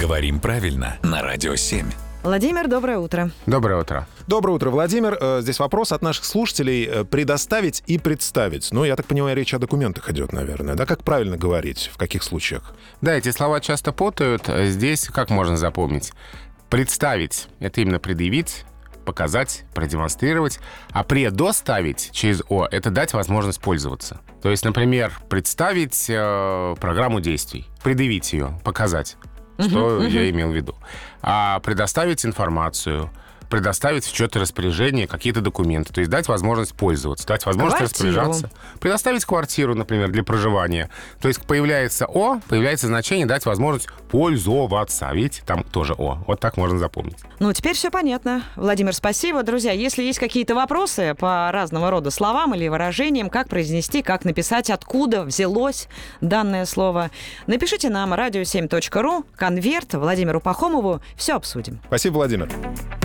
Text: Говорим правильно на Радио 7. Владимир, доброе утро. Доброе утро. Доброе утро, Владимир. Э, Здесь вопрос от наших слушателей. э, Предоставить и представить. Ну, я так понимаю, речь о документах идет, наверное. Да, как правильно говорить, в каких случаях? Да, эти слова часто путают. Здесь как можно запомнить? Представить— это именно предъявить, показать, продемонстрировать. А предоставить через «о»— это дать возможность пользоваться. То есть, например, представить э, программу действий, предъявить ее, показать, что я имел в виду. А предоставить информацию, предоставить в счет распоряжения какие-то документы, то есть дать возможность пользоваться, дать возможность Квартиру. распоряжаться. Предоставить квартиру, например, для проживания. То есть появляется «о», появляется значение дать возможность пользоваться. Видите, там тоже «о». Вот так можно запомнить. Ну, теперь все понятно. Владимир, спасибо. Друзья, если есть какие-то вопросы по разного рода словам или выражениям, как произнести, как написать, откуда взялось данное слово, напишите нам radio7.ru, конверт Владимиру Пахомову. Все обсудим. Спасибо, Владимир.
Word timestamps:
Говорим 0.00 0.40
правильно 0.40 0.96
на 1.02 1.22
Радио 1.22 1.54
7. 1.56 1.86
Владимир, 2.22 2.68
доброе 2.68 2.98
утро. 2.98 3.30
Доброе 3.46 3.80
утро. 3.80 4.06
Доброе 4.26 4.52
утро, 4.54 4.70
Владимир. 4.70 5.18
Э, 5.20 5.40
Здесь 5.42 5.58
вопрос 5.58 5.92
от 5.92 6.00
наших 6.00 6.24
слушателей. 6.24 6.84
э, 6.86 7.04
Предоставить 7.04 7.82
и 7.86 7.98
представить. 7.98 8.68
Ну, 8.72 8.84
я 8.84 8.96
так 8.96 9.04
понимаю, 9.06 9.36
речь 9.36 9.52
о 9.52 9.58
документах 9.58 10.08
идет, 10.10 10.32
наверное. 10.32 10.74
Да, 10.74 10.86
как 10.86 11.04
правильно 11.04 11.36
говорить, 11.36 11.90
в 11.92 11.98
каких 11.98 12.22
случаях? 12.22 12.74
Да, 13.02 13.12
эти 13.12 13.30
слова 13.30 13.60
часто 13.60 13.92
путают. 13.92 14.46
Здесь 14.48 15.06
как 15.08 15.28
можно 15.28 15.56
запомнить? 15.58 16.12
Представить— 16.70 17.48
это 17.60 17.82
именно 17.82 17.98
предъявить, 18.00 18.64
показать, 19.04 19.64
продемонстрировать. 19.74 20.60
А 20.92 21.04
предоставить 21.04 22.10
через 22.12 22.42
«о»— 22.48 22.66
это 22.70 22.88
дать 22.90 23.12
возможность 23.12 23.60
пользоваться. 23.60 24.20
То 24.42 24.50
есть, 24.50 24.64
например, 24.64 25.12
представить 25.28 26.06
э, 26.08 26.74
программу 26.80 27.20
действий, 27.20 27.66
предъявить 27.82 28.32
ее, 28.32 28.58
показать, 28.64 29.16
что 29.58 30.02
я 30.02 30.30
имел 30.30 30.50
в 30.50 30.54
виду. 30.54 30.74
А 31.22 31.60
предоставить 31.60 32.24
информацию, 32.24 33.10
предоставить 33.48 34.04
в 34.04 34.14
счет 34.14 34.36
распоряжения 34.36 35.06
какие-то 35.06 35.40
документы, 35.40 35.92
то 35.92 36.00
есть 36.00 36.10
дать 36.10 36.28
возможность 36.28 36.74
пользоваться, 36.74 37.26
дать 37.26 37.46
возможность 37.46 37.78
Квартиру. 37.78 38.08
распоряжаться. 38.08 38.50
Предоставить 38.80 39.24
квартиру, 39.24 39.74
например, 39.74 40.10
для 40.10 40.24
проживания. 40.24 40.90
То 41.20 41.28
есть 41.28 41.40
появляется 41.46 42.06
«о», 42.06 42.40
появляется 42.48 42.86
значение 42.86 43.26
дать 43.26 43.46
возможность 43.46 43.88
пользоваться. 44.10 45.10
Видите, 45.12 45.42
там 45.44 45.62
тоже 45.64 45.94
«о». 45.94 46.18
Вот 46.26 46.40
так 46.40 46.56
можно 46.56 46.78
запомнить. 46.78 47.18
Ну, 47.38 47.52
теперь 47.52 47.74
все 47.74 47.90
понятно. 47.90 48.42
Владимир, 48.56 48.92
спасибо. 48.94 49.42
Друзья, 49.42 49.72
если 49.72 50.02
есть 50.02 50.18
какие-то 50.18 50.54
вопросы 50.54 51.14
по 51.14 51.50
разного 51.52 51.90
рода 51.90 52.10
словам 52.10 52.54
или 52.54 52.68
выражениям, 52.68 53.30
как 53.30 53.48
произнести, 53.48 54.02
как 54.02 54.24
написать, 54.24 54.70
откуда 54.70 55.24
взялось 55.24 55.88
данное 56.20 56.66
слово, 56.66 57.10
напишите 57.46 57.90
нам 57.90 58.14
radio7.ru, 58.14 59.24
конверт 59.36 59.94
Владимиру 59.94 60.40
Пахомову. 60.40 61.00
Все 61.16 61.36
обсудим. 61.36 61.80
Спасибо, 61.86 62.14
Владимир. 62.14 63.03